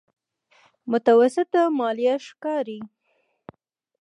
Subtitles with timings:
[0.91, 2.79] متوسطه ماليه ښکاري.